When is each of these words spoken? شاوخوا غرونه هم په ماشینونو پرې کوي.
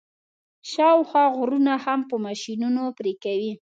شاوخوا 0.71 1.25
غرونه 1.37 1.73
هم 1.85 1.99
په 2.09 2.15
ماشینونو 2.25 2.83
پرې 2.97 3.13
کوي. 3.23 3.53